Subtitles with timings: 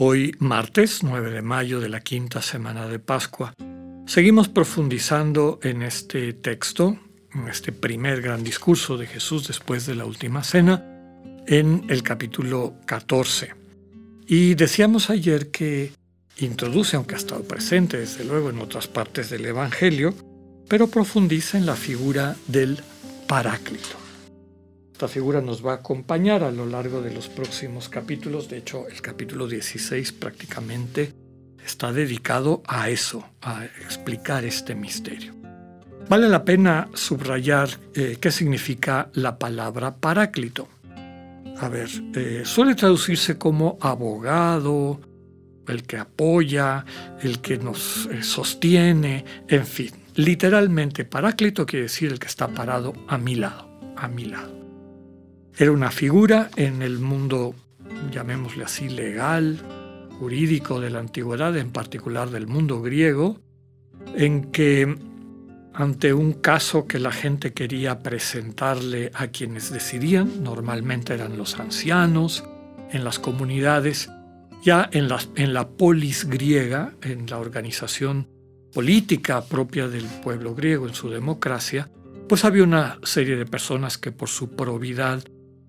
[0.00, 3.52] Hoy, martes 9 de mayo de la quinta semana de Pascua,
[4.06, 6.96] seguimos profundizando en este texto,
[7.34, 10.84] en este primer gran discurso de Jesús después de la última cena,
[11.48, 13.54] en el capítulo 14.
[14.28, 15.90] Y decíamos ayer que
[16.36, 20.14] introduce, aunque ha estado presente desde luego en otras partes del Evangelio,
[20.68, 22.78] pero profundiza en la figura del
[23.26, 24.07] Paráclito.
[24.98, 28.48] Esta figura nos va a acompañar a lo largo de los próximos capítulos.
[28.48, 31.14] De hecho, el capítulo 16 prácticamente
[31.64, 35.36] está dedicado a eso, a explicar este misterio.
[36.08, 40.66] Vale la pena subrayar eh, qué significa la palabra paráclito.
[41.60, 45.00] A ver, eh, suele traducirse como abogado,
[45.68, 46.84] el que apoya,
[47.22, 49.92] el que nos eh, sostiene, en fin.
[50.16, 54.57] Literalmente, Paráclito quiere decir el que está parado a mi lado, a mi lado.
[55.60, 57.52] Era una figura en el mundo,
[58.12, 59.58] llamémosle así, legal,
[60.20, 63.40] jurídico de la antigüedad, en particular del mundo griego,
[64.14, 64.96] en que
[65.74, 72.44] ante un caso que la gente quería presentarle a quienes decidían, normalmente eran los ancianos,
[72.92, 74.08] en las comunidades,
[74.62, 78.28] ya en la, en la polis griega, en la organización
[78.72, 81.90] política propia del pueblo griego en su democracia,
[82.28, 85.24] pues había una serie de personas que por su probidad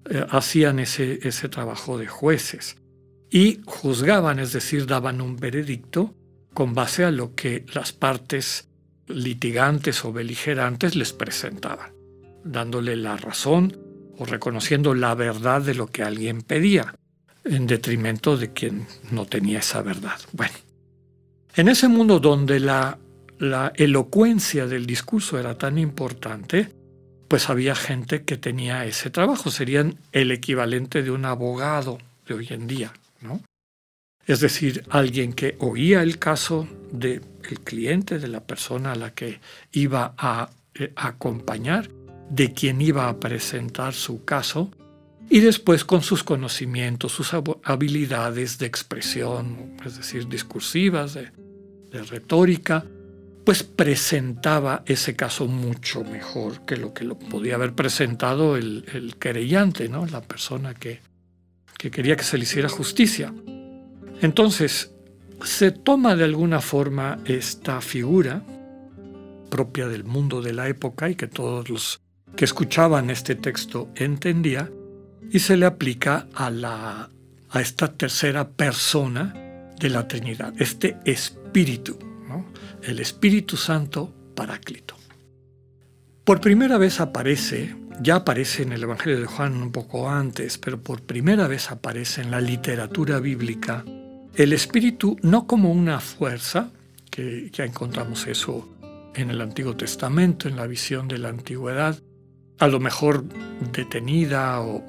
[0.10, 2.78] eh, hacían ese, ese trabajo de jueces
[3.30, 6.16] y juzgaban, es decir, daban un veredicto
[6.54, 8.68] con base a lo que las partes
[9.08, 11.94] litigantes o beligerantes les presentaban,
[12.44, 13.78] dándole la razón
[14.18, 16.96] o reconociendo la verdad de lo que alguien pedía,
[17.46, 20.20] en detrimento de quien no tenía esa verdad.
[20.34, 20.54] Bueno,
[21.56, 23.00] en ese mundo donde la,
[23.38, 26.74] la elocuencia del discurso era tan importante,
[27.30, 32.48] pues había gente que tenía ese trabajo, serían el equivalente de un abogado de hoy
[32.50, 32.92] en día,
[33.22, 33.42] ¿no?
[34.26, 37.22] Es decir, alguien que oía el caso del
[37.64, 39.40] cliente, de la persona a la que
[39.72, 41.90] iba a eh, acompañar,
[42.30, 44.72] de quien iba a presentar su caso,
[45.30, 51.32] y después con sus conocimientos, sus habilidades de expresión, es decir, discursivas, de,
[51.92, 52.86] retórica,
[53.50, 59.90] pues presentaba ese caso mucho mejor que lo que lo podía haber presentado el, querellante,
[59.90, 60.06] ¿no?
[60.06, 61.02] la persona que,
[61.76, 63.34] que quería que se le hiciera justicia.
[64.22, 64.92] Entonces,
[65.44, 68.44] se toma de alguna forma esta figura
[69.50, 72.02] propia del mundo de la época y que todos los
[72.36, 74.70] que escuchaban este texto entendía,
[75.32, 77.10] y se le aplica a, la,
[77.50, 79.34] a esta tercera persona
[79.80, 82.09] de la Trinidad, este Espíritu,
[82.84, 84.96] el Espíritu Santo Paráclito.
[86.24, 90.80] Por primera vez aparece, ya aparece en el Evangelio de Juan un poco antes, pero
[90.80, 93.84] por primera vez aparece en la literatura bíblica
[94.36, 96.72] el Espíritu no como una fuerza,
[97.12, 98.70] que ya encontramos eso
[99.14, 102.00] en el Antiguo Testamento, en la visión de la antigüedad,
[102.60, 103.26] a lo mejor
[103.74, 104.86] detenida o,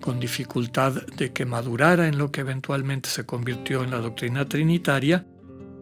[0.00, 5.26] con dificultad de que madurara en lo que eventualmente se convirtió en la doctrina trinitaria,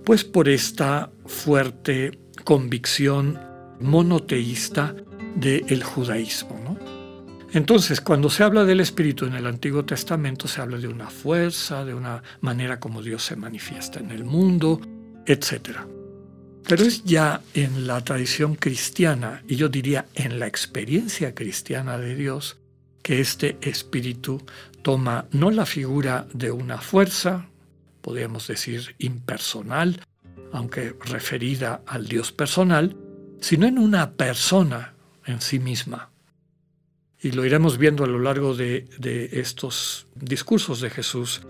[0.08, 3.38] pues por esta fuerte convicción
[3.78, 4.96] monoteísta
[5.36, 6.78] del judaísmo.
[7.52, 11.84] Entonces, cuando se habla del Espíritu en el Antiguo Testamento, se habla de una fuerza,
[11.84, 14.80] de una manera como Dios se manifiesta en el mundo,
[15.26, 15.80] etc.
[16.66, 22.14] Pero es ya en la tradición cristiana, y yo diría en la experiencia cristiana de
[22.14, 22.56] Dios,
[23.02, 24.40] que este espíritu
[24.80, 27.50] toma no la figura de una fuerza,
[28.08, 30.00] podríamos decir impersonal,
[30.50, 32.96] aunque referida al Dios personal,
[33.38, 34.94] sino en una persona
[35.26, 36.08] en sí misma.
[37.20, 41.42] Y lo iremos viendo a lo largo de, de estos discursos de Jesús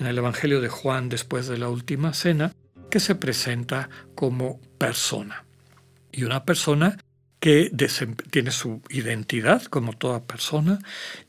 [0.00, 2.54] en el Evangelio de Juan después de la última cena,
[2.90, 5.44] que se presenta como persona.
[6.10, 6.96] Y una persona
[7.40, 7.72] que
[8.30, 10.80] tiene su identidad como toda persona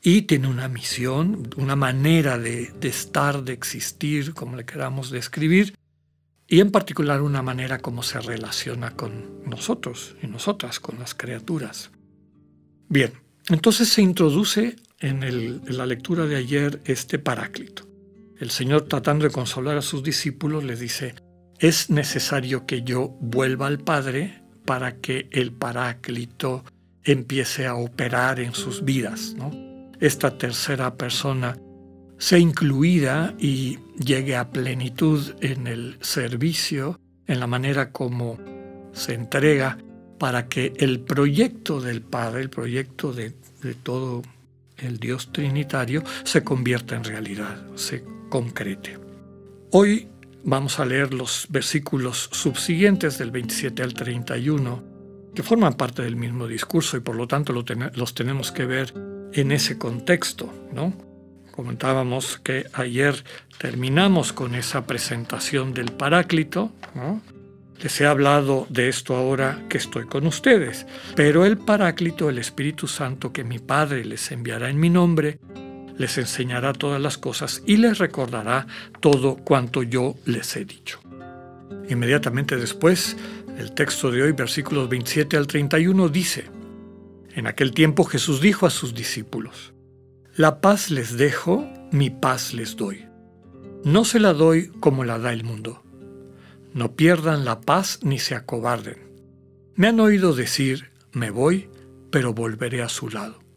[0.02, 5.76] y tiene una misión, una manera de, estar, de existir, como le queramos describir,
[6.48, 11.92] y en particular una manera como se relaciona con nosotros y nosotras, con las criaturas.
[12.88, 13.12] Bien,
[13.48, 17.88] entonces se introduce en, en la lectura de ayer este paráclito.
[18.40, 21.14] El Señor tratando de consolar a sus discípulos les dice,
[21.60, 26.64] es necesario que yo vuelva al Padre para que el Paráclito
[27.04, 29.34] empiece a operar en sus vidas.
[30.00, 31.56] Esta tercera persona
[32.18, 38.38] sea incluida y llegue a plenitud en el servicio, en la manera como
[38.92, 39.78] se entrega
[40.18, 43.32] para que el proyecto del Padre, el proyecto de,
[43.62, 44.22] de todo
[44.76, 48.98] el Dios Trinitario, se convierta en realidad, se concrete.
[49.72, 50.09] Hoy
[50.42, 54.82] Vamos a leer los versículos subsiguientes del 27 al 31,
[55.34, 58.94] que forman parte del mismo discurso y por lo tanto los tenemos que ver
[59.32, 60.52] en ese contexto.
[60.72, 60.94] ¿no?
[61.50, 63.22] Comentábamos que ayer
[63.58, 66.72] terminamos con esa presentación del Paráclito.
[67.82, 72.86] Les he hablado de esto ahora que estoy con ustedes, pero el Paráclito, el Espíritu
[72.86, 75.38] Santo que mi Padre les enviará en mi nombre,
[76.00, 78.66] les enseñará todas las cosas y les recordará
[79.00, 80.98] todo cuanto yo les he dicho.
[81.90, 83.18] Inmediatamente después,
[83.58, 86.46] el texto de hoy, versículos 27 al 31, dice,
[87.34, 89.74] En aquel tiempo Jesús dijo a sus discípulos,
[90.34, 93.04] La paz les dejo, mi paz les doy.
[93.84, 95.82] No se la doy como la da el mundo.
[96.72, 98.96] No pierdan la paz ni se acobarden.
[99.74, 101.68] Me han oído decir, me voy,
[102.10, 103.49] pero volveré a su lado.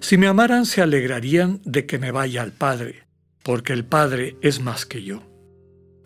[0.00, 3.06] Si me amaran se alegrarían de que me vaya al Padre,
[3.42, 5.22] porque el Padre es más que yo.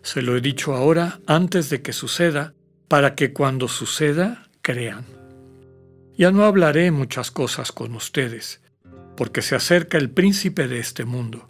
[0.01, 2.53] Se lo he dicho ahora antes de que suceda,
[2.87, 5.05] para que cuando suceda crean.
[6.17, 8.61] Ya no hablaré muchas cosas con ustedes,
[9.15, 11.49] porque se acerca el príncipe de este mundo.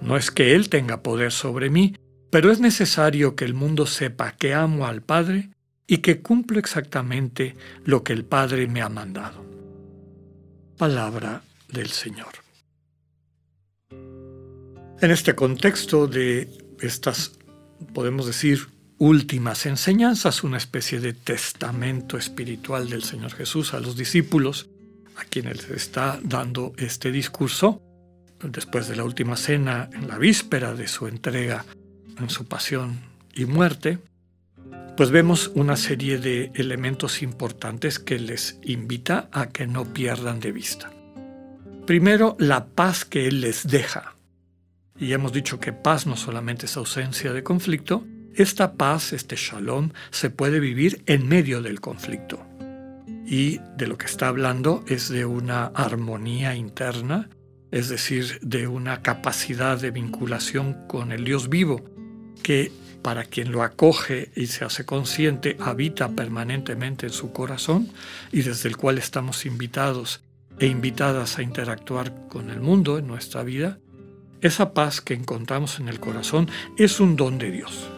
[0.00, 1.96] No es que él tenga poder sobre mí,
[2.30, 5.50] pero es necesario que el mundo sepa que amo al Padre
[5.86, 9.44] y que cumplo exactamente lo que el Padre me ha mandado
[10.76, 12.32] palabra del Señor.
[15.00, 16.48] En este contexto de
[16.80, 17.32] estas,
[17.92, 18.68] podemos decir,
[18.98, 24.68] últimas enseñanzas, una especie de testamento espiritual del Señor Jesús a los discípulos,
[25.16, 27.82] a quienes está dando este discurso,
[28.42, 31.64] después de la última cena, en la víspera de su entrega
[32.18, 33.00] en su pasión
[33.34, 33.98] y muerte,
[34.96, 40.52] pues vemos una serie de elementos importantes que les invita a que no pierdan de
[40.52, 40.92] vista.
[41.84, 44.14] Primero, la paz que Él les deja.
[44.96, 48.06] Y hemos dicho que paz no solamente es ausencia de conflicto,
[48.36, 52.44] esta paz, este shalom, se puede vivir en medio del conflicto.
[53.26, 57.30] Y de lo que está hablando es de una armonía interna,
[57.72, 61.84] es decir, de una capacidad de vinculación con el Dios vivo,
[62.42, 62.70] que
[63.04, 67.90] para quien lo acoge y se hace consciente, habita permanentemente en su corazón
[68.32, 70.22] y desde el cual estamos invitados
[70.58, 73.78] e invitadas a interactuar con el mundo en nuestra vida,
[74.40, 76.48] esa paz que encontramos en el corazón
[76.78, 77.90] es un don de Dios,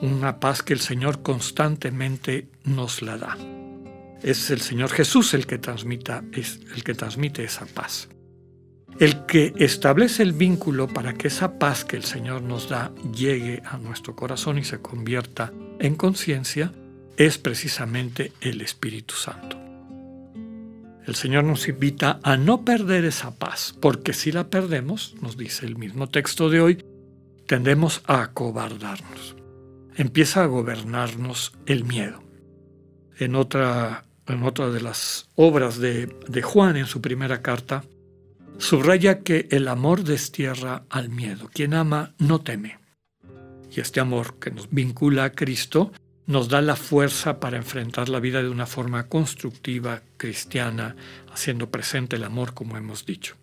[0.00, 3.36] una paz que el Señor constantemente nos la da.
[4.22, 8.08] Es el Señor Jesús el que, el que transmite esa paz.
[9.00, 13.60] El que establece el vínculo para que esa paz que el Señor nos da llegue
[13.64, 16.72] a nuestro corazón y se convierta en conciencia
[17.16, 19.58] es precisamente el Espíritu Santo.
[21.06, 25.66] El Señor nos invita a no perder esa paz, porque si la perdemos, nos dice
[25.66, 26.84] el mismo texto de hoy,
[27.46, 29.36] tendemos a acobardarnos.
[29.96, 32.22] Empieza a gobernarnos el miedo.
[33.18, 37.84] En otra, en otra de las obras de, de Juan, en su primera carta,
[38.58, 41.50] Subraya que el amor destierra al miedo.
[41.52, 42.78] Quien ama no teme.
[43.70, 45.92] Y este amor que nos vincula a Cristo
[46.26, 50.96] nos da la fuerza para enfrentar la vida de una forma constructiva, cristiana,
[51.32, 53.36] haciendo presente el amor como hemos dicho.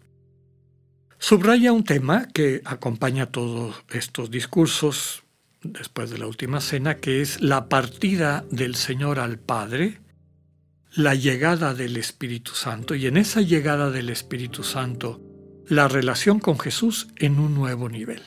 [1.20, 5.24] Subraya un tema que acompaña todos estos discursos
[5.62, 10.00] después de la última cena, que es la partida del Señor al Padre
[10.94, 15.22] la llegada del Espíritu Santo y en esa llegada del Espíritu Santo
[15.68, 18.22] la relación con Jesús en un nuevo nivel.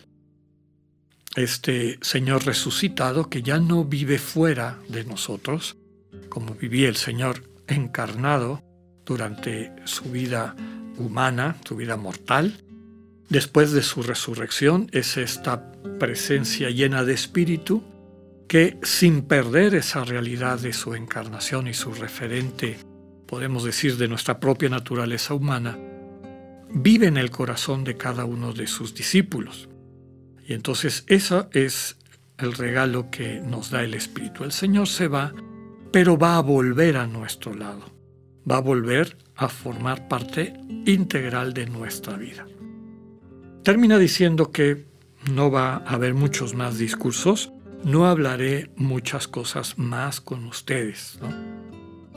[1.37, 5.77] Este Señor resucitado que ya no vive fuera de nosotros,
[6.31, 8.63] como vivía el Señor encarnado
[9.05, 10.57] durante su vida
[10.97, 12.65] humana, su vida mortal,
[13.29, 17.83] después de su resurrección es esta presencia llena de espíritu
[18.55, 22.79] que sin perder esa realidad de su encarnación y su referente,
[23.27, 25.77] podemos decir, de nuestra propia naturaleza humana,
[26.73, 29.69] vive en el corazón de cada uno de sus discípulos.
[30.47, 31.97] Y entonces eso es
[32.39, 34.45] el regalo que nos da el Espíritu.
[34.45, 35.35] El Señor se va,
[35.91, 37.93] pero va a volver a nuestro lado,
[38.49, 40.55] va a volver a formar parte
[40.87, 42.47] integral de nuestra vida.
[43.65, 44.87] Termina diciendo que
[45.33, 47.51] no va a haber muchos más discursos,
[47.85, 51.19] no hablaré muchas cosas más con ustedes.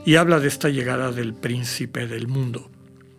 [0.04, 2.70] Y habla de esta llegada del príncipe del mundo,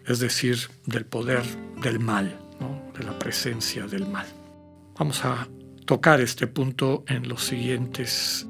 [0.05, 1.43] es decir, del poder
[1.81, 2.39] del mal,
[2.97, 4.25] de la presencia del mal.
[4.97, 5.47] Vamos a
[5.85, 8.47] tocar este punto en los siguientes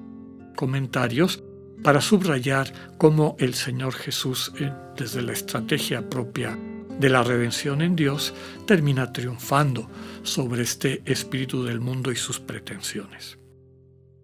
[0.56, 1.44] comentarios
[1.84, 6.58] para subrayar cómo el Señor Jesús, eh, desde la estrategia propia
[7.00, 8.34] de la redención en Dios,
[8.66, 9.90] termina triunfando
[10.24, 13.40] sobre este espíritu del mundo y sus pretensiones.